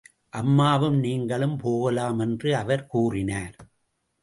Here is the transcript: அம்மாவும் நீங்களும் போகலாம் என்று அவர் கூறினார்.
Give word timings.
அம்மாவும் 0.29 0.97
நீங்களும் 0.99 1.57
போகலாம் 1.57 2.19
என்று 2.19 2.55
அவர் 2.55 2.85
கூறினார். 2.85 3.55